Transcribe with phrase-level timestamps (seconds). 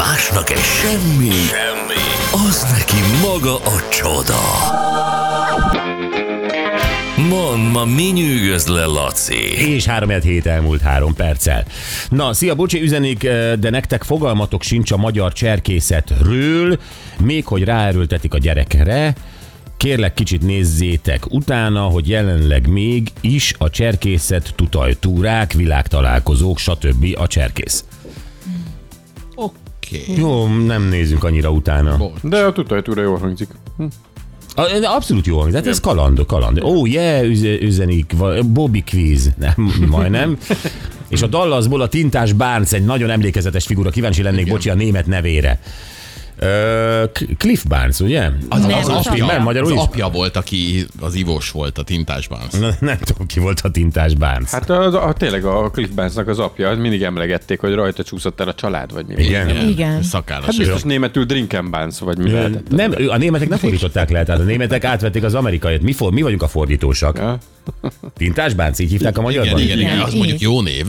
[0.00, 2.02] Másnak egy semmi, semmi,
[2.48, 4.40] az neki maga a csoda.
[7.28, 9.72] Mond, ma mi nyűgöz le, Laci?
[9.74, 11.64] És 3 hét elmúlt három perccel.
[12.08, 13.22] Na, szia, bocsi, üzenik,
[13.58, 16.78] de nektek fogalmatok sincs a magyar cserkészetről,
[17.18, 19.14] még hogy ráerőltetik a gyerekre.
[19.76, 27.06] Kérlek, kicsit nézzétek utána, hogy jelenleg még is a cserkészet tutajtúrák, világtalálkozók, stb.
[27.18, 27.84] a cserkész.
[29.92, 30.02] Oké.
[30.16, 32.00] Jó, nem nézzünk annyira utána.
[32.22, 33.48] De a tutajtúra jól hangzik.
[34.54, 36.58] A- de Abszolút jó hangzik, hát ez kaland, kaland.
[36.62, 38.14] Ó, oh, yeah, üze- üzenik,
[38.46, 40.38] Bobby Quiz, nem, majdnem.
[41.08, 45.06] És a Dallasból a Tintás Barnes egy nagyon emlékezetes figura, kíváncsi lennék, bocsi, a német
[45.06, 45.60] nevére.
[47.38, 48.30] Cliff Barnes, ugye?
[48.48, 49.82] Az, Nem, az, az apja, nem, magyarul az is?
[49.82, 52.40] apja volt, aki az ivós volt a tintásban.
[52.60, 54.50] Na, nem tudom, ki volt a Tintás Barnes.
[54.50, 58.40] Hát a, a, tényleg a Cliff Barnesnak az apja, az mindig emlegették, hogy rajta csúszott
[58.40, 59.14] el a család, vagy mi.
[59.14, 59.26] volt.
[59.26, 59.68] Igen.
[59.68, 60.02] Igen.
[60.02, 60.44] Szakállas.
[60.46, 62.70] Hát biztos németül Drinken Barnes, vagy mi lehetett.
[62.70, 65.82] Nem, ő- a németek nem fordították le, tehát a németek átvették az amerikaiat.
[65.82, 67.16] Mi, for, mi vagyunk a fordítósak.
[67.18, 67.38] Ja?
[68.16, 69.60] Tintás Bánc, így hívták a igen, magyarban?
[69.62, 70.18] igen, igen, Igen, az így.
[70.18, 70.86] mondjuk jó név.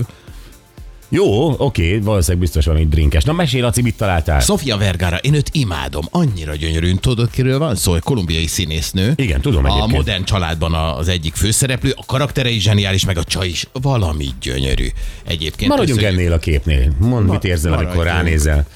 [1.13, 3.23] Jó, oké, valószínűleg biztos valami drinkes.
[3.23, 4.39] Na mesélj, Laci, mit találtál?
[4.39, 9.13] Sofia Vergara, én őt imádom, annyira gyönyörű, tudod, kiről van szó, egy kolumbiai színésznő.
[9.15, 9.91] Igen, tudom A egyébként.
[9.91, 14.25] modern családban a- az egyik főszereplő, a karaktere is zseniális, meg a csaj is valami
[14.41, 14.87] gyönyörű.
[15.27, 16.19] Egyébként Maradjunk köszönjük.
[16.21, 16.91] ennél a képnél.
[16.99, 18.17] Mondd, mit érzel, amikor maradjunk.
[18.23, 18.67] ránézel.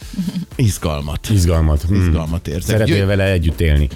[0.55, 1.29] Izgalmat.
[1.29, 1.81] Izgalmat.
[1.81, 1.95] Hmm.
[2.01, 2.63] Izgalmat érzek.
[2.77, 3.87] Szeretnél vele együtt élni.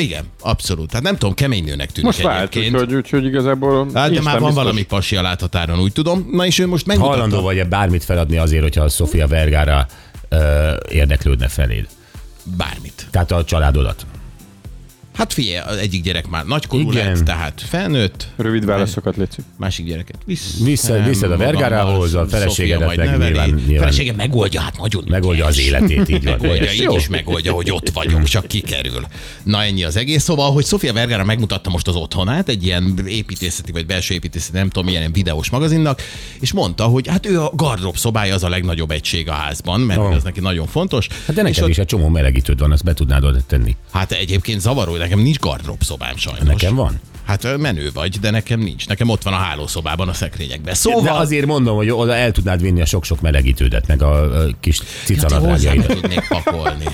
[0.00, 0.92] Igen, abszolút.
[0.92, 2.74] Hát nem tudom, kemény nőnek tűnik Most vált, egyébként.
[2.74, 3.86] úgyhogy, úgyhogy igazából...
[3.94, 4.54] Hát, de már van biztos.
[4.54, 6.28] valami pasi a láthatáron, úgy tudom.
[6.32, 7.14] Na és ő most megmutatta.
[7.14, 9.86] Hajlandó vagy-e bármit feladni azért, hogyha a Sofia Vergara
[10.28, 11.86] ö, érdeklődne feléd?
[12.56, 13.06] Bármit.
[13.10, 14.06] Tehát a családodat.
[15.18, 17.06] Hát figyelj, az egyik gyerek már nagykorú Igen.
[17.12, 19.44] lett, tehát felnőtt, Rövid válaszokat létszik.
[19.56, 20.54] másik gyereket visz.
[20.64, 25.58] Vissza- visszad a Vergárához, a feleségedet meg nyilván- nyilván- Felesége megoldja, hát nagyon Megoldja az
[25.58, 25.66] ügyes.
[25.68, 26.36] életét, így van.
[26.40, 29.06] Megoldja, így is megoldja, hogy ott vagyok, csak kikerül.
[29.42, 30.22] Na ennyi az egész.
[30.22, 34.68] Szóval, hogy Sofia Vergara megmutatta most az otthonát egy ilyen építészeti vagy belső építészeti, nem
[34.68, 36.02] tudom, milyen videós magazinnak,
[36.40, 40.00] és mondta, hogy hát ő a gardrób szobája az a legnagyobb egység a házban, mert
[40.00, 40.14] Oh.
[40.14, 41.08] az neki nagyon fontos.
[41.26, 43.76] Hát de és neked ott- is egy csomó melegítőd van, azt be tudnád oda tenni.
[43.92, 46.48] Hát egyébként zavaró, nekem nincs gardrób szobám sajnos.
[46.48, 47.00] Nekem van.
[47.24, 48.86] Hát menő vagy, de nekem nincs.
[48.86, 50.72] Nekem ott van a hálószobában a szekrényekben.
[50.72, 54.46] De Szóval azért mondom, hogy oda el tudnád vinni a sok-sok melegítődet, meg a, a
[54.60, 55.86] kis ja, cicanadrágjaidat.
[56.00, 56.84] tudnék pakolni.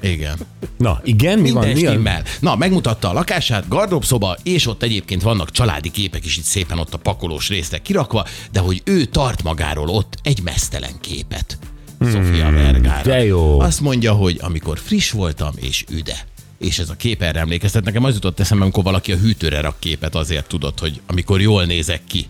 [0.00, 0.38] Igen.
[0.78, 1.66] Na, igen, mi van?
[1.66, 1.90] Minden Mi a...
[1.90, 2.22] stimmel.
[2.40, 6.94] Na, megmutatta a lakását, gardróbszoba, és ott egyébként vannak családi képek is itt szépen ott
[6.94, 11.58] a pakolós részre kirakva, de hogy ő tart magáról ott egy mesztelen képet.
[12.00, 12.48] Sofia.
[12.48, 13.60] Hmm, de jó.
[13.60, 16.26] Azt mondja, hogy amikor friss voltam és üde.
[16.58, 17.84] És ez a kép erre emlékeztet.
[17.84, 21.64] Nekem az jutott eszembe, amikor valaki a hűtőre rak képet, azért tudod, hogy amikor jól
[21.64, 22.26] nézek ki.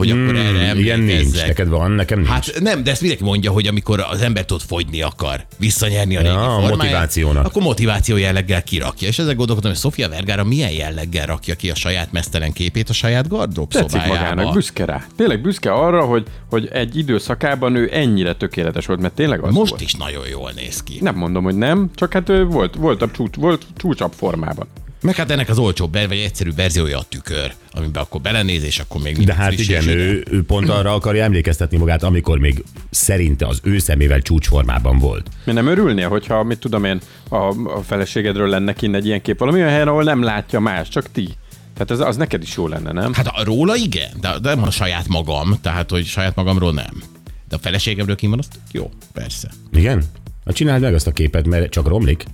[0.00, 1.10] Hogy akkor erre Hmm, Igen, nincs.
[1.12, 1.46] emlékezzek.
[1.46, 2.30] Neked van, nekem nincs.
[2.30, 6.20] Hát nem, de ezt mindenki mondja, hogy amikor az ember tud fogyni akar, visszanyerni a
[6.20, 7.46] régi Ja, formáját, motivációnak.
[7.46, 9.08] akkor motiváció jelleggel kirakja.
[9.08, 12.92] És ezzel gondolkodom, hogy Sofia Vergara milyen jelleggel rakja ki a saját mesztelen képét a
[12.92, 15.04] saját gardrób Tetszik magának, büszke rá.
[15.16, 19.70] Tényleg büszke arra, hogy, hogy egy időszakában ő ennyire tökéletes volt, mert tényleg az Most
[19.70, 19.82] volt.
[19.82, 20.98] is nagyon jól néz ki.
[21.00, 24.66] Nem mondom, hogy nem, csak hát ő volt, volt, a csúcs, volt csúcsabb formában.
[25.02, 29.00] Meg hát ennek az olcsóbb, vagy egyszerű verziója a tükör, amiben akkor belenéz, és akkor
[29.00, 33.60] még De hát igen, ő, ő pont arra akarja emlékeztetni magát, amikor még szerinte az
[33.62, 35.28] ő szemével csúcsformában volt.
[35.44, 37.36] Mi nem örülnél, hogyha, mit tudom én, a,
[37.76, 41.10] a feleségedről lenne kinn egy ilyen kép valami olyan helyen, ahol nem látja más, csak
[41.12, 41.28] ti.
[41.74, 43.12] Tehát az, az neked is jó lenne, nem?
[43.14, 47.02] Hát a- róla igen, de, de nem a saját magam, tehát hogy saját magamról nem.
[47.48, 49.50] De a feleségemről kim van, azt jó, persze.
[49.72, 50.04] Igen?
[50.44, 52.24] Na csináld meg azt a képet, mert csak romlik.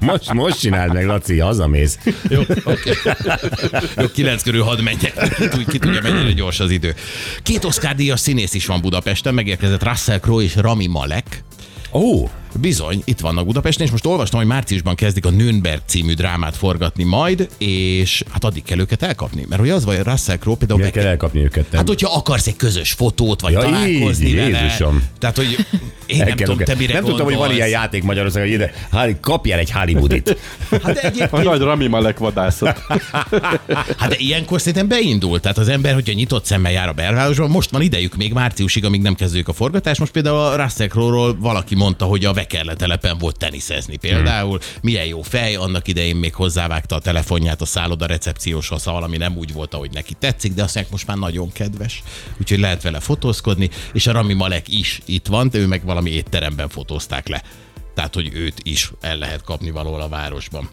[0.00, 1.98] Most, most csináld meg, Laci, hazamész.
[2.28, 2.90] Jó, oké.
[3.96, 5.34] Jó, kilenc körül hadd menjek.
[5.36, 6.94] Ki, tud- ki tudja, mennyire gyors az idő.
[7.42, 11.44] Két Oscar díjas színész is van Budapesten, megérkezett Russell Crowe és Rami Malek.
[11.92, 12.28] Ó,
[12.60, 17.04] Bizony, itt vannak Budapesten, és most olvastam, hogy márciusban kezdik a Nürnberg című drámát forgatni
[17.04, 19.46] majd, és hát addig kell őket elkapni.
[19.48, 20.78] Mert hogy az vagy Russell Crowe például...
[20.78, 21.66] miért kell elkapni őket?
[21.70, 21.78] Nem?
[21.78, 24.62] Hát, hogyha akarsz egy közös fotót, vagy Ja, találkozni így, vele.
[24.62, 25.02] Jézusom.
[25.18, 25.66] Tehát, hogy
[26.10, 29.20] én nem tudom, te mire nem tudtam, hogy van ilyen játék Magyarországon, hogy ide, Há-
[29.20, 30.36] kapjál egy Hollywoodit.
[30.70, 32.82] Hát de, A egyébként, nagy Rami Malek vadászat.
[33.98, 35.42] hát de ilyenkor szerintem beindult.
[35.42, 39.02] Tehát az ember, hogyha nyitott szemmel jár a belvárosban, most van idejük még márciusig, amíg
[39.02, 39.98] nem kezdődik a forgatás.
[39.98, 44.58] Most például a Russell Crowe-ról valaki mondta, hogy a Vekerle telepen volt teniszezni például.
[44.82, 49.36] Milyen jó fej, annak idején még hozzávágta a telefonját a szálloda recepcióshoz, ha valami nem
[49.36, 52.02] úgy volt, ahogy neki tetszik, de azt mondják, most már nagyon kedves.
[52.40, 55.99] Úgyhogy lehet vele fotózkodni, és a Rami Malek is itt van, de ő meg valami
[56.06, 57.42] étteremben fotózták le.
[57.94, 60.70] Tehát, hogy őt is el lehet kapni valahol a városban.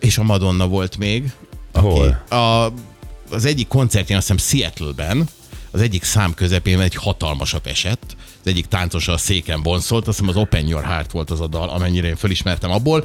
[0.00, 1.32] És a Madonna volt még.
[1.72, 2.24] Hol?
[2.28, 2.72] A,
[3.30, 5.28] az egyik koncertjén, azt hiszem Seattle-ben,
[5.70, 10.34] az egyik szám közepén egy hatalmasat esett, az egyik táncosa a széken bonszolt, azt hiszem
[10.36, 13.04] az Open Your Heart volt az a dal, amennyire én fölismertem abból,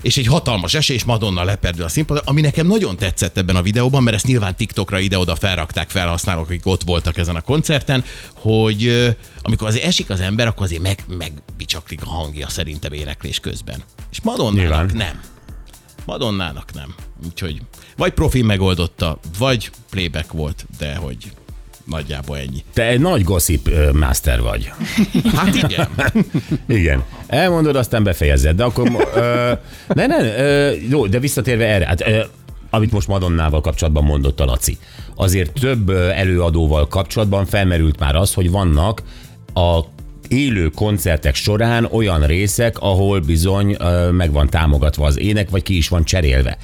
[0.00, 4.02] és egy hatalmas esés, Madonna leperdül a színpadon, ami nekem nagyon tetszett ebben a videóban,
[4.02, 8.04] mert ezt nyilván TikTokra ide-oda felrakták felhasználók, akik ott voltak ezen a koncerten,
[8.34, 9.12] hogy
[9.42, 13.82] amikor azért esik az ember, akkor azért meg, megbicsaklik a hangja szerintem éneklés közben.
[14.10, 14.90] És Madonnának Nyilván.
[14.94, 15.20] nem.
[16.04, 16.94] Madonnának nem.
[17.24, 17.62] Úgyhogy
[17.96, 21.32] vagy profi megoldotta, vagy playback volt, de hogy
[21.84, 22.64] nagyjából ennyi.
[22.72, 24.72] Te egy nagy gossip master vagy.
[25.36, 25.88] Hát igen.
[26.80, 27.02] Igen.
[27.26, 28.56] Elmondod, aztán befejezed.
[28.56, 29.08] De akkor...
[29.14, 29.52] Ö,
[29.88, 32.20] ne, ne, ö, jó, de visszatérve erre, hát, ö,
[32.70, 34.78] amit most Madonnával kapcsolatban mondott a Laci.
[35.14, 39.02] Azért több előadóval kapcsolatban felmerült már az, hogy vannak
[39.54, 39.80] a
[40.32, 45.76] élő koncertek során olyan részek, ahol bizony ö, meg van támogatva az ének, vagy ki
[45.76, 46.56] is van cserélve.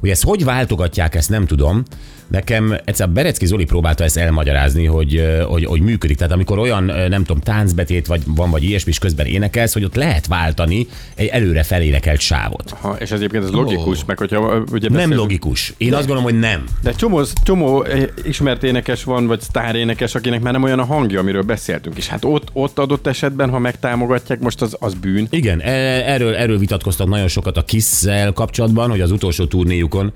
[0.00, 1.82] Hogy ezt hogy váltogatják, ezt nem tudom.
[2.28, 6.16] Nekem egyszer Berecki Zoli próbálta ezt elmagyarázni, hogy, hogy, hogy működik.
[6.16, 9.94] Tehát amikor olyan, nem tudom, táncbetét vagy van, vagy ilyesmi, és közben énekelsz, hogy ott
[9.94, 12.70] lehet váltani egy előre felénekelt sávot.
[12.70, 15.74] Ha, és egyébként ez logikus, meg hogyha ugye Nem logikus.
[15.76, 16.64] Én azt gondolom, hogy nem.
[16.82, 21.20] De csomó, csomó eh, ismert énekes van, vagy sztárénekes, akinek már nem olyan a hangja,
[21.20, 21.96] amiről beszéltünk.
[21.96, 23.15] És hát ott, ott adott esetben,
[23.50, 25.26] ha megtámogatják, most az, az bűn.
[25.30, 30.12] Igen, e- erről, erről vitatkoztak nagyon sokat a kiss kapcsolatban, hogy az utolsó turnéjukon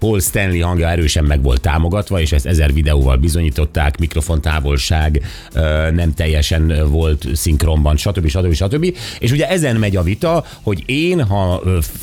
[0.00, 5.22] Paul Stanley hangja erősen meg volt támogatva, és ezt ezer videóval bizonyították, mikrofontávolság
[5.92, 8.28] nem teljesen volt szinkronban, stb.
[8.28, 8.52] stb.
[8.52, 8.96] stb.
[9.18, 11.62] És ugye ezen megy a vita, hogy én, ha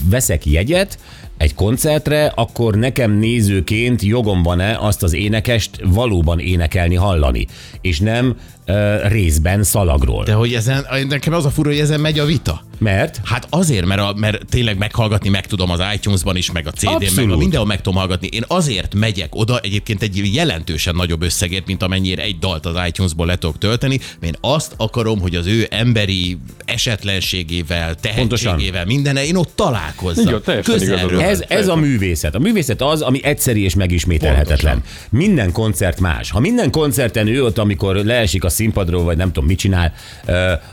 [0.09, 0.99] veszek jegyet,
[1.37, 7.47] egy koncertre, akkor nekem nézőként jogom van-e azt az énekest valóban énekelni, hallani,
[7.81, 8.35] és nem
[9.07, 10.23] részben szalagról.
[10.23, 12.65] De hogy ezen, nekem az a fura, hogy ezen megy a vita.
[12.79, 16.71] Mert Hát azért, mert, a, mert tényleg meghallgatni meg tudom az iTunes-ban is, meg a
[16.71, 18.27] CD-n, meg a mindenhol meg tudom hallgatni.
[18.31, 23.25] Én azért megyek oda egyébként egy jelentősen nagyobb összegért, mint amennyire egy dalt az iTunes-ból
[23.25, 23.99] le tudok tölteni.
[24.21, 30.45] Én azt akarom, hogy az ő emberi esetlenségével, tehetségével, mindenne, én ott találkozzak.
[30.45, 31.19] Van.
[31.19, 32.35] ez, ez a művészet.
[32.35, 34.83] A művészet az, ami egyszeri és megismételhetetlen.
[35.09, 36.31] Minden koncert más.
[36.31, 39.93] Ha minden koncerten ő ott, amikor leesik a színpadról, vagy nem tudom, mit csinál,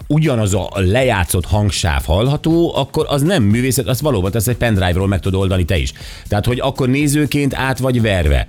[0.06, 5.20] ugyanaz a lejátszott hangsáv hallható, akkor az nem művészet, az valóban ezt egy pendrive-ról meg
[5.20, 5.92] tudod oldani te is.
[6.28, 8.46] Tehát, hogy akkor nézőként át vagy verve.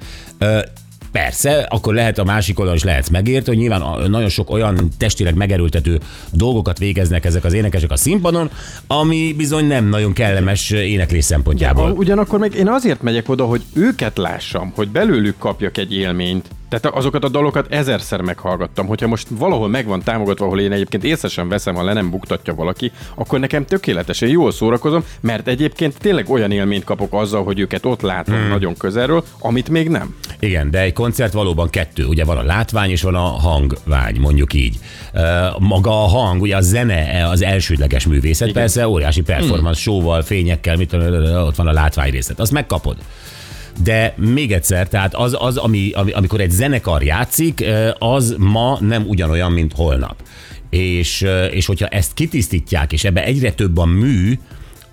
[1.12, 5.36] Persze, akkor lehet a másik oldalon is lehetsz megért, hogy nyilván nagyon sok olyan testileg
[5.36, 6.00] megerőltető
[6.32, 8.50] dolgokat végeznek ezek az énekesek a színpadon,
[8.88, 11.92] ami bizony nem nagyon kellemes éneklés szempontjából.
[11.92, 16.46] ugyanakkor meg én azért megyek oda, hogy őket lássam, hogy belőlük kapjak egy élményt.
[16.70, 18.88] Tehát azokat a dalokat ezerszer meghallgattam.
[18.88, 22.56] Hogyha most valahol megvan támogatva, ahol én egyébként észre sem veszem, ha le nem buktatja
[22.56, 27.86] valaki, akkor nekem tökéletesen jól szórakozom, mert egyébként tényleg olyan élményt kapok azzal, hogy őket
[27.86, 28.48] ott látom hmm.
[28.48, 30.16] nagyon közelről, amit még nem.
[30.40, 32.06] Igen, de egy koncert valóban kettő.
[32.06, 34.80] Ugye van a látvány és van a hangvány, mondjuk így.
[35.60, 38.62] Maga a hang, ugye a zene az elsődleges művészet, Igen.
[38.62, 42.40] persze óriási performance, showval, fényekkel, mit tudom, ott van a látvány részlet.
[42.40, 42.96] Azt megkapod.
[43.84, 47.66] De még egyszer, tehát az, az ami, ami, amikor egy zenekar játszik,
[48.00, 50.16] az ma nem ugyanolyan, mint holnap.
[50.70, 54.34] És, és hogyha ezt kitisztítják, és ebbe egyre több a mű,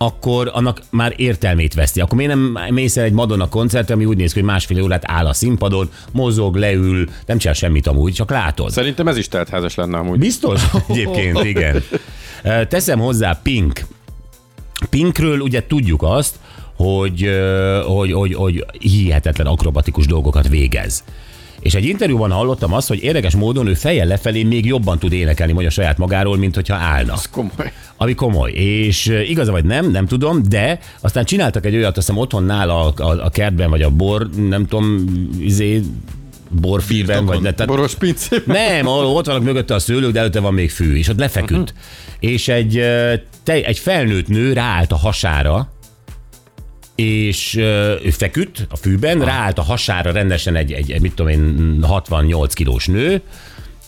[0.05, 2.01] akkor annak már értelmét veszti.
[2.01, 5.03] Akkor miért nem mész el egy Madonna koncert, ami úgy néz ki, hogy másfél órát
[5.07, 8.71] áll a színpadon, mozog, leül, nem csinál semmit amúgy, csak látod.
[8.71, 10.19] Szerintem ez is teltházas lenne amúgy.
[10.19, 10.63] Biztos?
[10.89, 11.83] Egyébként, igen.
[12.69, 13.81] Teszem hozzá Pink.
[14.91, 16.37] Pinkről ugye tudjuk azt,
[16.77, 17.29] hogy,
[17.87, 21.05] hogy, hogy, hogy hihetetlen akrobatikus dolgokat végez.
[21.63, 25.53] És egy interjúban hallottam azt, hogy érdekes módon ő fejjel lefelé még jobban tud énekelni
[25.53, 27.13] mondja saját magáról, mint hogyha állna.
[27.13, 27.73] Ez komoly.
[27.97, 28.51] Ami komoly.
[28.51, 32.85] És igaza vagy nem, nem tudom, de aztán csináltak egy olyat, azt hiszem otthon nála
[32.85, 35.05] a, a, a kertben, vagy a bor, nem tudom,
[35.41, 35.83] izé,
[36.61, 38.57] borfűben, vagy tehát Boros pincében.
[38.57, 41.75] nem, ott vannak mögötte a szőlők, de előtte van még fű, és ott lefeküdt.
[41.75, 42.31] Uh-huh.
[42.33, 42.73] És egy,
[43.43, 45.72] te, egy felnőtt nő ráállt a hasára,
[47.03, 47.55] és
[48.03, 49.27] ő feküdt a fűben, ah.
[49.27, 53.21] ráállt a hasára rendesen egy, egy, egy, mit tudom én, 68 kilós nő,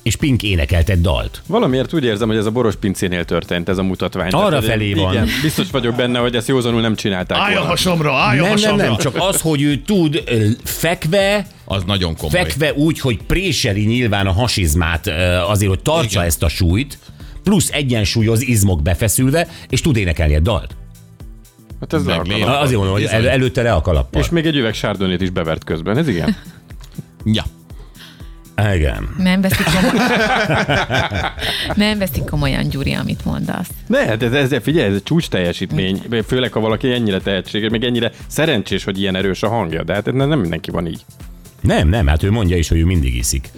[0.02, 1.42] és Pink énekelt egy dalt.
[1.46, 4.30] Valamiért úgy érzem, hogy ez a boros pincénél történt ez a mutatvány.
[4.30, 5.28] Arra Tehát, felé igen, van.
[5.42, 7.38] biztos vagyok benne, hogy ezt józanul nem csinálták.
[7.38, 7.68] Állj a volna.
[7.68, 8.84] hasamra, állj a Nem, nem, hasamra.
[8.84, 10.22] nem, csak az, hogy ő tud
[10.64, 12.40] fekve, Az nagyon komoly.
[12.40, 15.06] fekve úgy, hogy préseri nyilván a hasizmát
[15.48, 16.24] azért, hogy tartsa Igen.
[16.24, 16.98] ezt a súlyt,
[17.44, 20.76] plusz egyensúlyoz izmok befeszülve, és tud énekelni egy dalt.
[21.90, 22.62] Hát ez Meg le a kalap.
[22.62, 24.20] Azért mondom, hogy el, előtte le a kalappal.
[24.22, 26.36] És még egy üveg sárdonét is bevert közben, ez igen?
[27.24, 27.44] Ja.
[28.74, 29.14] Igen.
[29.18, 30.10] Nem veszik komolyan.
[31.74, 33.68] nem veszik komolyan, Gyuri, amit mondasz.
[33.86, 37.84] Ne, de ez, ez, figyelj, ez egy csúcs teljesítmény, főleg ha valaki ennyire tehetséges, még
[37.84, 41.04] ennyire szerencsés, hogy ilyen erős a hangja, de hát nem nem mindenki van így.
[41.60, 43.50] Nem, nem, hát ő mondja is, hogy ő mindig iszik.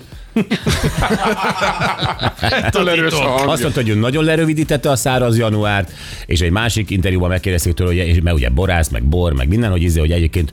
[2.40, 3.48] Ettől erős a hangja.
[3.52, 5.92] Azt mondta, hogy ő nagyon lerövidítette a száraz januárt,
[6.26, 9.70] és egy másik interjúban megkérdezték tőle, hogy, és- mert ugye borász, meg bor, meg minden,
[9.70, 10.52] hogy, izé, hogy egyébként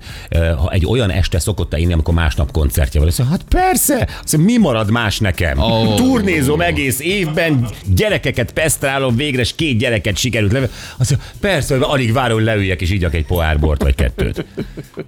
[0.57, 3.09] ha egy olyan este szokott inni, amikor másnap koncertje van.
[3.09, 5.59] Azt mondja, hát persze, azt mondja, mi marad más nekem?
[5.59, 5.95] Oh.
[5.95, 10.69] Turnézom egész évben, gyerekeket pesztrálom, végre és két gyereket sikerült leve.
[10.97, 14.45] Azt mondja, persze, hogy alig várom, hogy leüljek és igyak egy pohár bort vagy kettőt.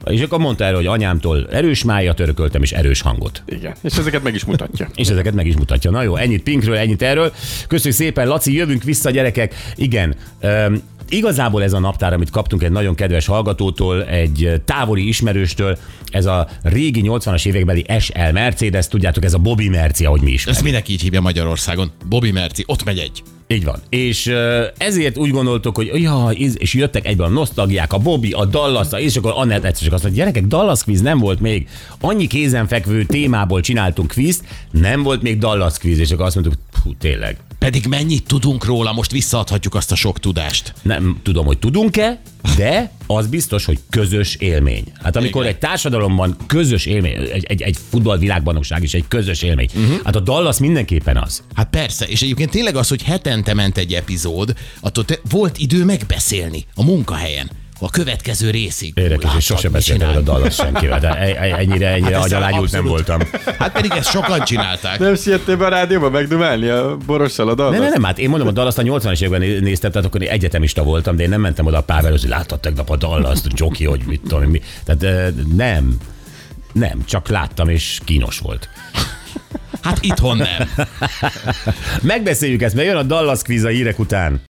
[0.05, 3.43] És akkor mondta erre, hogy anyámtól erős mája törököltem és erős hangot.
[3.47, 4.64] Igen, és ezeket meg is mutatja.
[4.95, 5.91] És ezeket meg is mutatja.
[5.91, 7.33] Na jó, ennyit Pinkről, ennyit erről.
[7.67, 9.55] Köszönjük szépen, Laci, jövünk vissza, gyerekek.
[9.75, 15.77] Igen, um, Igazából ez a naptár, amit kaptunk egy nagyon kedves hallgatótól, egy távoli ismerőstől,
[16.11, 20.45] ez a régi 80-as évekbeli SL Mercedes, tudjátok, ez a Bobby Merci, ahogy mi is.
[20.45, 21.91] Ezt mindenki így hívja Magyarországon.
[22.05, 23.23] Bobby Merci, ott megy egy.
[23.47, 23.79] Így van.
[23.89, 24.33] És
[24.77, 29.15] ezért úgy gondoltuk, hogy íz- és jöttek egyben a nosztalgiák, a Bobby, a Dallas, és
[29.15, 31.67] akkor Annett egyszer csak azt mondta, gyerekek, Dallas quiz nem volt még.
[31.99, 36.93] Annyi kézenfekvő témából csináltunk quizt, nem volt még Dallas quiz, és akkor azt mondtuk, hú,
[36.99, 37.37] tényleg.
[37.65, 40.73] Pedig mennyit tudunk róla, most visszaadhatjuk azt a sok tudást.
[40.81, 42.21] Nem tudom, hogy tudunk-e,
[42.57, 44.83] de az biztos, hogy közös élmény.
[45.03, 45.53] Hát amikor Igen.
[45.53, 49.69] egy társadalomban közös élmény, egy, egy, egy futballvilágbajnokság is egy közös élmény.
[49.75, 49.99] Uh-huh.
[50.03, 51.43] Hát a Dallas mindenképpen az.
[51.53, 55.85] Hát persze, és egyébként tényleg az, hogy hetente ment egy epizód, attól te, volt idő
[55.85, 57.49] megbeszélni a munkahelyen.
[57.79, 58.97] A következő részig.
[58.97, 62.85] Érdekes, és sosem beszéltem a Dallas senkivel, de e- e- ennyire, ennyire Hát agyalányult nem
[62.85, 63.19] voltam.
[63.59, 64.99] Hát pedig ezt sokan csinálták.
[64.99, 67.71] Nem siettél be a rádióba megdumálni a borossal a dallat?
[67.71, 70.21] Nem, nem, nem, hát én mondom, a Dallas a 80-as években né- néztem, tehát akkor
[70.21, 73.39] én egyetemista voltam, de én nem mentem oda a Pávelhoz, hogy láttad tegnap a Dallas,
[73.43, 74.61] a Joki, hogy mit tudom, én, mi.
[74.85, 75.97] Tehát nem,
[76.73, 78.69] nem, csak láttam, és kínos volt.
[79.81, 80.87] Hát itthon nem.
[82.01, 84.41] Megbeszéljük ezt, mert jön a Dallas quiz a hírek után.